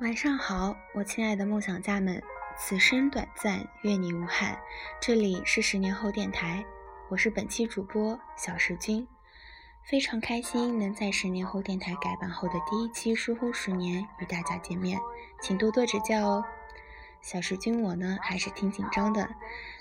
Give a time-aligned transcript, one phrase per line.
[0.00, 2.20] 晚上好，我亲爱的梦想家们，
[2.58, 4.58] 此生短暂，愿你无憾。
[5.00, 6.64] 这里是十年后电台，
[7.08, 9.06] 我是本期主播小石君，
[9.84, 14.98] 非常开心能在十年后电台改版后的第一期疏忽十年与大家见面，
[15.40, 16.44] 请多多指教哦。
[17.22, 19.30] 小石君我呢还是挺紧张的，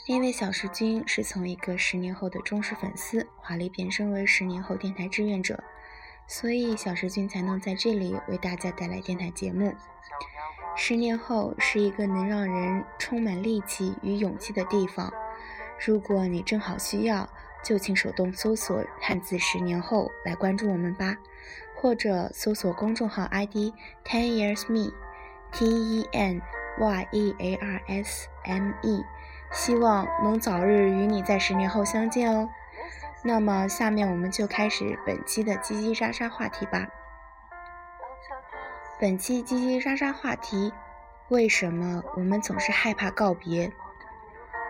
[0.06, 5.64] 因为小石君是从一个十年后的忠实粉丝，华丽变身为十年后电台志愿者。
[6.28, 9.74] 所以，小石君才能在这里为大家带来电台节目。
[10.76, 15.14] 十年后是一个能让人充满力气与勇气的地方。
[15.86, 17.30] 如果你正好需要，
[17.64, 21.18] 就请手动搜索汉字“十年后”来关注我们吧，
[21.76, 26.42] 或者搜索公众号 ID Ten Years Me，T E N
[26.80, 29.04] Y E A R S M E，
[29.52, 32.50] 希望能早日与你在十年后相见哦。
[33.26, 36.86] 那么，下面我们就开始本期的叽叽喳喳话题吧。
[39.00, 40.74] 本期叽叽喳喳话题：
[41.30, 43.72] 为什么我们总是害怕告别？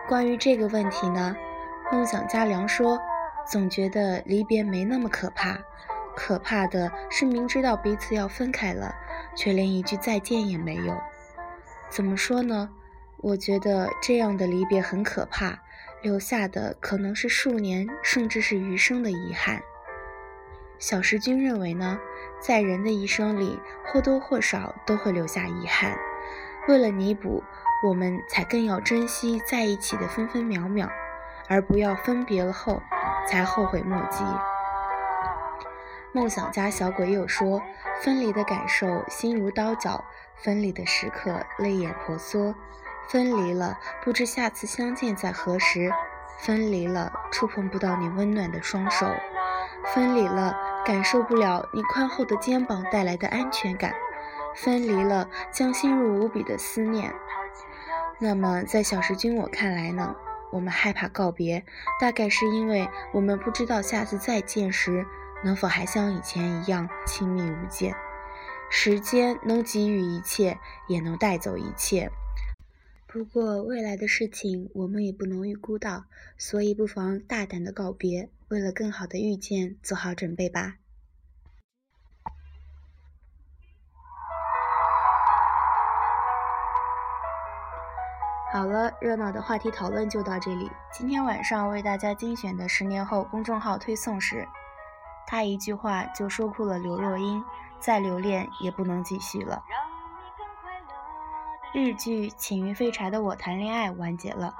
[0.08, 1.34] 关于这个问题呢，
[1.90, 3.00] 梦想家梁说
[3.44, 5.58] ：“总觉得离别没那么可怕，
[6.14, 8.94] 可怕的是明知道彼此要分开了，
[9.34, 10.96] 却连一句再见也没有。”
[11.90, 12.70] 怎么说呢？
[13.18, 15.58] 我觉得这样的离别很可怕。
[16.04, 19.62] 留下的可能是数年，甚至是余生的遗憾。
[20.78, 21.98] 小石君认为呢，
[22.38, 25.96] 在人的一生里，或多或少都会留下遗憾。
[26.68, 27.42] 为了弥补，
[27.82, 30.90] 我们才更要珍惜在一起的分分秒秒，
[31.48, 32.82] 而不要分别了后
[33.26, 34.22] 才后悔莫及。
[36.12, 37.62] 梦想家小鬼又说
[38.04, 40.04] ：“分离的感受，心如刀绞；
[40.36, 42.54] 分离的时刻，泪眼婆娑。”
[43.08, 45.90] 分离了，不知下次相见在何时；
[46.38, 49.06] 分离了，触碰不到你温暖的双手；
[49.94, 53.92] 分离了，感受不了你宽厚的肩膀带来的安全感；
[54.56, 57.14] 分离了，将陷入无比的思念。
[58.18, 60.16] 那么，在小石君我看来呢？
[60.50, 61.64] 我们害怕告别，
[62.00, 65.04] 大概是因为我们不知道下次再见时
[65.42, 67.92] 能否还像以前一样亲密无间。
[68.70, 72.10] 时间能给予一切，也能带走一切。
[73.14, 80.78] 不过未来的事情我们也不能预估到，所以不妨大胆的告别，为了更好的遇见做好准备吧。
[88.52, 90.68] 好了，热闹的话题讨论就到这里。
[90.92, 94.44] 今天晚上为大家精选的十年后公众号推送是，
[95.24, 97.44] 他一句话就说哭了刘若英，
[97.78, 99.62] 再留恋也不能继续了。
[101.74, 104.54] 日剧《请与废柴的我谈恋爱》完结了，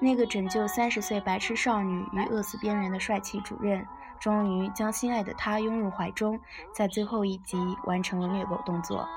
[0.00, 3.86] 那个拯救三十岁白痴少女于饿死边缘的帅气主任，
[4.18, 6.40] 终于将心爱的她拥入怀中，
[6.74, 9.08] 在最后一集完成了虐狗动作。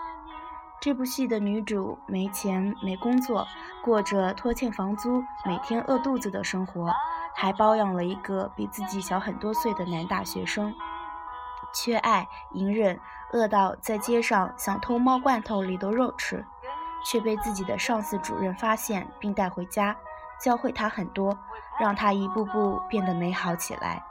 [0.79, 3.47] 这部戏的女主没钱没工作，
[3.83, 6.93] 过着拖欠房租、每天饿肚子的生活，
[7.35, 10.71] 还包养了一个比自己小很多岁的男大学生，
[11.73, 12.99] 缺爱、隐忍，
[13.33, 16.45] 饿到在街上想偷猫罐头里的肉吃。
[17.03, 19.95] 却被自己的上司主任发现，并带回家，
[20.41, 21.37] 教会他很多，
[21.79, 24.03] 让他一步步变得美好起来。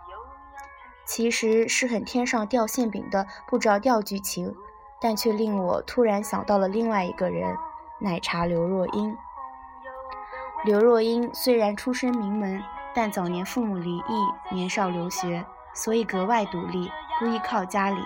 [1.05, 4.55] 其实是很天上掉馅饼的不着调剧情，
[5.01, 7.57] 但却令我突然想到了另外一个人——
[8.01, 9.17] 奶茶刘若英。
[10.65, 12.63] 刘若英虽然出身名门，
[12.95, 18.05] 但早年父母离异，年少留学，所以格外独立，不依靠家里。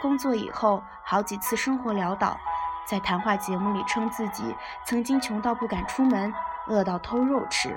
[0.00, 2.38] 工作以后，好几次生活潦倒。
[2.86, 4.54] 在谈话节目里称自己
[4.84, 6.32] 曾经穷到不敢出门，
[6.68, 7.76] 饿到偷肉吃。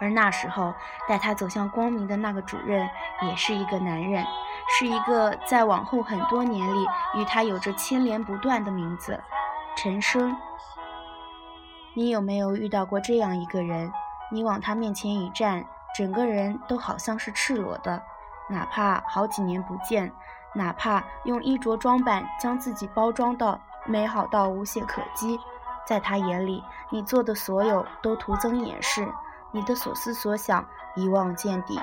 [0.00, 0.74] 而那时候
[1.06, 2.88] 带他走向光明的那个主任
[3.22, 4.24] 也是一个男人，
[4.78, 9.22] 是一个在往后很多年里与他有着牵连不断的名字——
[9.76, 10.36] 陈升。
[11.94, 13.92] 你有没有遇到过这样一个人？
[14.32, 18.02] 你往他面前一站，整个人都好像是赤裸的，
[18.48, 20.10] 哪怕好几年不见，
[20.54, 23.60] 哪怕用衣着装扮将自己包装到。
[23.90, 25.38] 美好到无懈可击，
[25.84, 29.06] 在他眼里，你做的所有都徒增掩饰，
[29.50, 30.64] 你的所思所想
[30.94, 31.78] 一望见底。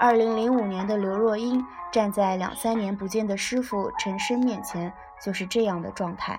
[0.00, 6.38] 二零零五年的刘若英站在两三年不见的师傅陈深面前，就是这样的状态。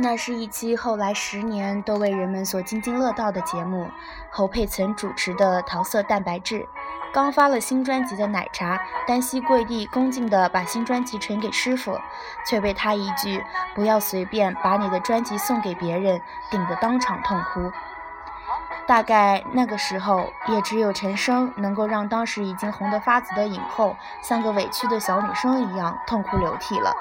[0.00, 3.90] 那是一期后来十年都为人们所津津乐道的节目，
[4.30, 6.60] 侯佩岑主持的《桃色蛋白质》。
[7.12, 8.78] 刚发了新专辑的奶茶，
[9.08, 11.98] 单膝跪地，恭敬地把新专辑呈给师傅，
[12.46, 17.72] 却被他一句“不要随便把你的专辑送给别人”顶得当场痛哭。
[18.86, 26.94] 大概那个时候，也只有陈升能够让当时已经红得发紫的影后，像个委屈的小女生一样痛哭流涕了。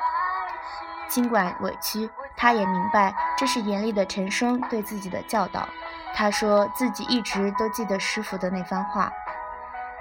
[1.07, 5.67] 尽管委屈，他也明白这是严厉的陈升对自己的教导。
[6.13, 9.11] 他说自己一直都记得师傅的那番话：“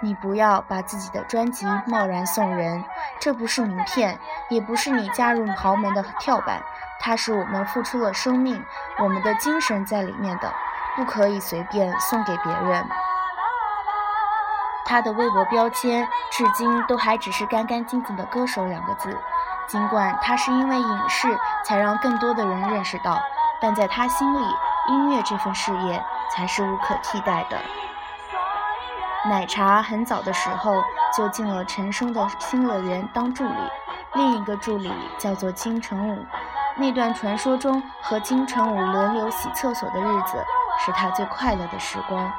[0.00, 2.84] 你不要把自己的专辑贸然送人，
[3.18, 4.18] 这不是名片，
[4.48, 6.62] 也不是你加入豪门的跳板，
[7.00, 8.62] 它是我们付出了生命、
[8.98, 10.52] 我们的精神在里面的，
[10.94, 12.86] 不可以随便送给别人。”
[14.88, 19.18] 他的微博标签至今都还只是“干干净净的歌手”两个字。
[19.66, 23.20] 尽管他是因为影视才让更多的人认识到，
[23.60, 24.46] 但在他心里，
[24.88, 27.58] 音乐这份事业才是无可替代的。
[29.28, 30.80] 奶茶很早的时候
[31.16, 33.70] 就进了陈升的新乐园当助理，
[34.14, 36.24] 另一个助理叫做金城武。
[36.76, 40.44] 那段传说中和金城武轮流洗厕所的日子，
[40.78, 42.30] 是他最快乐的时光。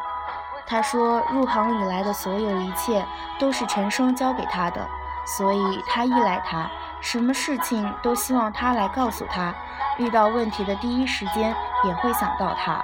[0.65, 3.06] 他说，入行以来的所有一切
[3.39, 4.88] 都是陈升教给他的，
[5.25, 6.69] 所以他依赖他。
[7.01, 9.55] 什么事情都希望他来告诉他，
[9.97, 11.55] 遇到问题的第一时间
[11.85, 12.83] 也会想到他。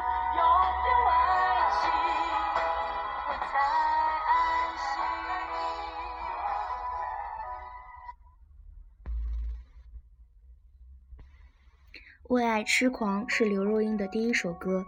[12.30, 14.86] 为爱痴狂是刘若英的第一首歌，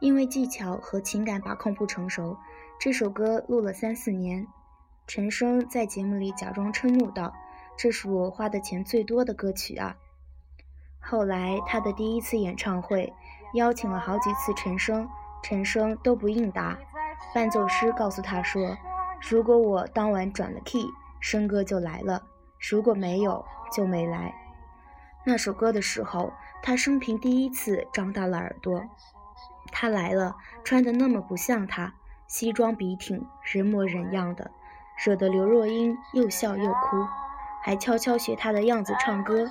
[0.00, 2.36] 因为技巧和情感把控不成熟，
[2.80, 4.46] 这首歌录了三四年。
[5.06, 7.32] 陈升在节目里假装嗔怒道。
[7.78, 9.96] 这是我花的钱最多的歌曲啊！
[10.98, 13.14] 后来他的第一次演唱会
[13.54, 15.08] 邀请了好几次陈升，
[15.44, 16.76] 陈升都不应答。
[17.32, 18.76] 伴奏师告诉他说
[19.30, 20.90] ：“如果我当晚转了 key，
[21.20, 22.20] 升哥就来了；
[22.68, 24.34] 如果没有，就没来。”
[25.24, 28.82] 那首歌的时候，他生平第一次张大了耳朵。
[29.70, 30.34] 他来了，
[30.64, 31.94] 穿得那么不像他，
[32.26, 34.50] 西装笔挺，人模人样的，
[35.04, 37.06] 惹得刘若英又笑又哭。
[37.68, 39.46] 还悄悄学他的样子唱歌。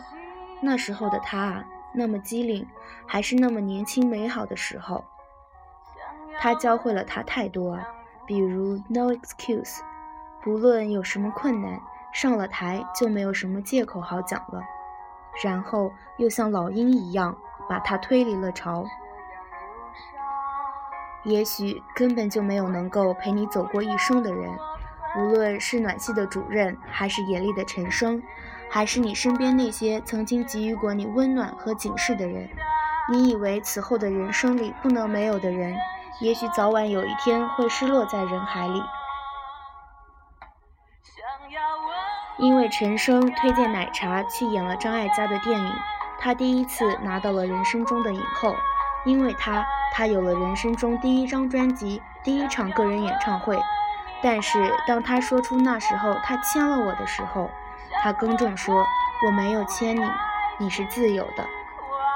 [0.60, 2.68] 那时候的他啊，那么机灵，
[3.06, 5.06] 还是那么年轻美好的时候。
[6.40, 7.78] 他教会了他太多，
[8.26, 9.82] 比如 No excuse，
[10.42, 11.80] 不论有什么困难，
[12.12, 14.64] 上了台就没有什么借口好讲了。
[15.44, 17.38] 然后又像老鹰一样
[17.70, 18.84] 把他推离了巢。
[21.24, 24.58] 也许根本就没有能够陪你走过一生的人。
[25.16, 28.22] 无论是暖系的主任，还是严厉的陈升，
[28.70, 32.50] 还是你身边那些曾经给予过你温暖和警示的人，
[33.10, 35.76] 你以为此后的人生里不能没有的人，
[36.20, 38.84] 也许早晚有一天会失落在人海里。
[42.38, 45.74] 因为陈升推荐奶茶去演了张艾嘉的电影，
[46.20, 48.56] 他第一次拿到了人生中的影后。
[49.06, 53.58] 因为他，他有了人生中第一张专辑，第一场个人演唱会。
[54.22, 57.52] 但是当他说出那时候他牵了我的时候，
[58.02, 58.86] 他更正说
[59.26, 60.10] 我没有牵你，
[60.58, 61.46] 你是自由的。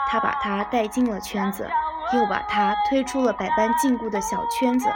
[0.07, 1.69] 他把他带进了圈子，
[2.13, 4.91] 又把他推出了百般禁锢的小圈子。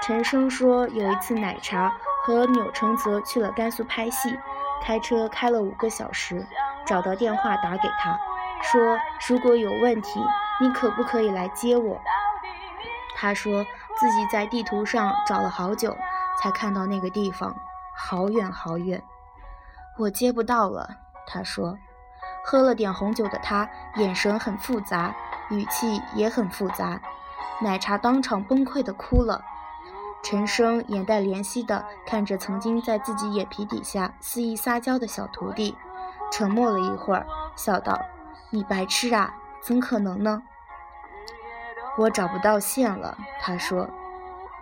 [0.00, 1.92] 陈升说有一次奶茶
[2.24, 4.38] 和钮承泽去了甘肃拍戏，
[4.82, 6.46] 开车开了五个小时，
[6.86, 8.18] 找到电话打给他，
[8.62, 10.24] 说如果有问题，
[10.60, 12.00] 你可不可以来接我？
[13.14, 13.64] 他说。
[13.98, 15.96] 自己在地图上找了好久，
[16.40, 17.56] 才看到那个地方，
[17.96, 19.02] 好远好远，
[19.98, 20.88] 我接不到了。
[21.26, 21.76] 他说，
[22.44, 25.14] 喝了点红酒的他眼神很复杂，
[25.50, 27.00] 语气也很复杂。
[27.60, 29.44] 奶茶当场崩溃的哭了。
[30.22, 35.76] 陈升眼带怜惜的看着曾经在自己眼皮底下肆意撒娇的小徒弟，
[36.30, 38.00] 沉默了一会儿，笑道
[38.50, 40.42] ：“你白痴啊，怎可能呢？”
[41.98, 43.88] 我找不到线了，他说：“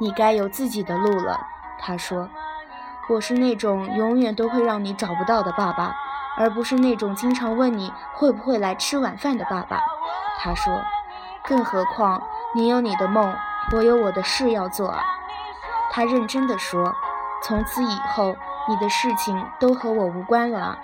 [0.00, 1.38] 你该有自己的路了。”
[1.78, 2.30] 他说
[3.10, 5.94] ：“我是那种永远都会让你找不到的爸爸，
[6.38, 9.82] 而不是那种经常问你会不会来吃晚饭的爸爸。”
[10.40, 10.80] 他说
[11.44, 12.22] ：“更何况
[12.54, 13.34] 你有你的梦，
[13.72, 15.02] 我有我的事要做啊。”
[15.92, 16.94] 他认真的说
[17.44, 18.34] ：“从此以后，
[18.66, 20.78] 你的事情都和我无关了。”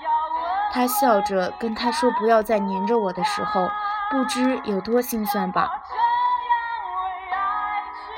[0.71, 3.71] 他笑着跟他说：“不要再黏着我的时候，
[4.11, 5.71] 不知有多心酸吧。”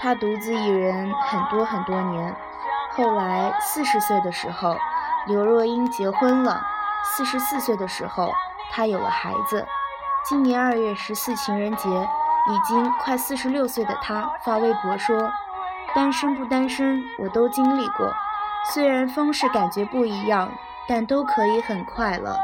[0.04, 2.36] 他独自一人很多很多年，
[2.90, 4.76] 后来四十岁的时候，
[5.26, 6.60] 刘若英结婚了。
[7.02, 8.30] 四十四岁的时候，
[8.70, 9.66] 他有了孩子。
[10.28, 15.32] 今年二月十四情人节，已经快四十六岁的他发微博说
[15.96, 18.12] ：“单身不单身，我都经历过。
[18.74, 20.52] 虽然方式感觉不一样，
[20.86, 22.36] 但都可以很快乐。”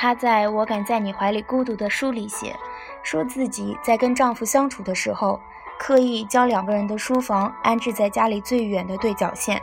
[0.00, 2.54] 她在我敢在你怀里孤独的书里写，
[3.02, 5.40] 说自己在跟丈夫相处的时候，
[5.76, 9.60] 刻意将两个人的书房安置在家里最远的对角线。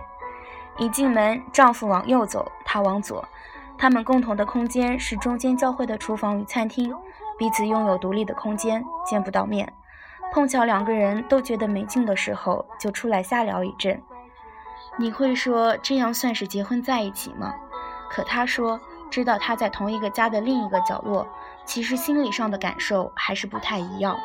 [0.78, 3.26] 一进门，丈夫往右走，她往左。
[3.78, 6.94] 他们共同的空间是中间交汇的厨房与餐厅，
[7.38, 9.72] 彼此拥有独立的空间，见不到面。
[10.34, 14.04] 碰巧两个人都觉得没劲的时候，就出来瞎聊一阵。
[14.98, 17.54] 你会说这样算是结婚在一起吗？
[18.10, 18.80] 可他说，
[19.16, 21.26] 知道他在同一个家的另一个角落，
[21.64, 24.18] 其实心理上的感受还是不太一样。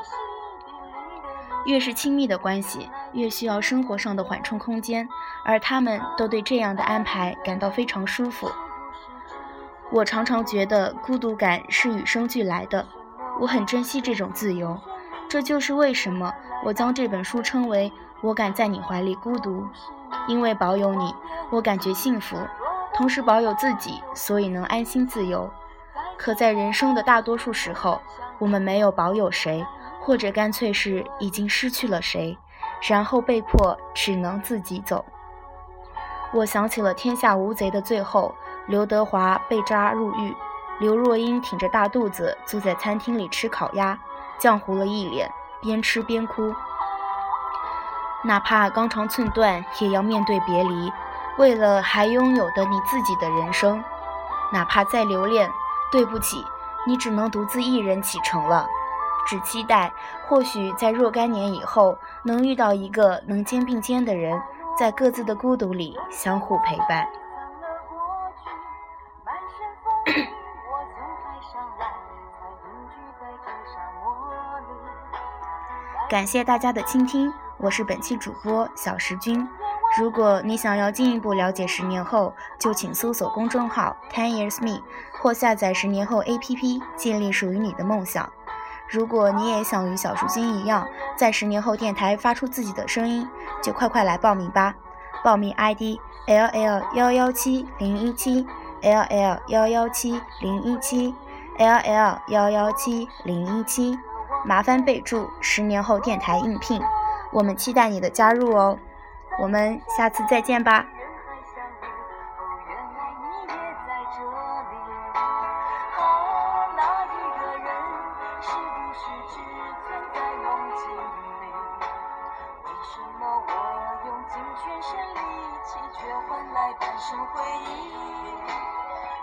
[1.65, 5.09] 越是亲密的关系，越需要生活上的缓冲空间，
[5.45, 8.51] 而他们都对这样的安排感到非常舒服。
[9.93, 12.85] 我常常觉得孤独感是与生俱来的，
[13.39, 14.77] 我很珍惜这种自由。
[15.29, 17.89] 这就是为什么我将这本书称为
[18.23, 19.61] 《我敢在你怀里孤独》，
[20.27, 21.15] 因为保有你，
[21.53, 22.37] 我感觉幸福；
[23.01, 25.51] 同时保有自己，所以能安心自由。
[26.19, 27.99] 可在人生的大多数时候，
[28.39, 29.65] 我们没有保有谁，
[30.03, 32.37] 或者干脆是已经失去了谁，
[32.83, 35.03] 然后被迫只能自己走。
[36.35, 38.35] 我想起了《天下无贼》的最后。
[38.67, 40.37] 刘德华被抓入狱，
[40.79, 43.99] 刘若英挺着大肚子坐在餐厅里吃烤鸭，
[44.39, 46.55] 浆糊了一脸，边吃边哭。
[48.23, 50.93] 哪怕肝肠寸断，也要面对别离，
[51.41, 53.83] 为了还拥有的你自己的人生。
[54.53, 55.51] 哪怕再留恋，
[55.91, 56.45] 对不起，
[56.87, 58.67] 你只能独自一人启程了。
[59.27, 59.91] 只期待，
[60.29, 64.39] 或许在若干年以后，能遇到一个能肩并肩的人，
[64.79, 67.09] 在各自的孤独里相互陪伴。
[76.11, 79.49] 感谢大家的倾听，我是本期主播小石君。
[79.99, 84.81] 如果你想要进一步了解十年后，就请搜索公众号 Ten Years Me
[85.19, 88.31] 或下载十年后 APP，建立属于你的梦想。
[88.89, 93.29] 如果你也想与小树精一样，在十年后电台发出自己的声音，
[93.61, 94.75] 就快快来报名吧！
[95.25, 98.47] 报名 ID L L 幺幺七零一七
[98.83, 101.15] L L 幺幺七零一七
[101.59, 103.99] L L 幺幺七零一七。
[104.45, 106.81] 麻烦备注“十年后电台应聘”，
[107.33, 108.79] 我们期待你的加入哦。
[109.39, 110.85] 我们下次再见吧。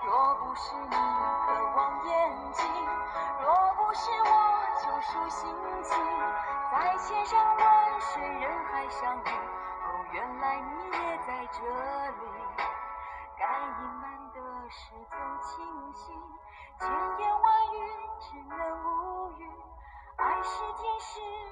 [0.05, 0.95] 若不是你？
[1.45, 2.11] 渴望眼
[2.53, 2.65] 睛，
[3.41, 3.45] 若
[3.75, 4.47] 不是我。
[4.99, 5.49] 数心
[5.83, 5.95] 情，
[6.71, 9.21] 在千山万水人海相遇，
[10.13, 12.23] 原来你也在这里，
[13.37, 16.13] 该隐瞒的事总清晰，
[16.79, 17.75] 千言万语
[18.19, 19.51] 只能无语，
[20.17, 21.46] 爱是天使。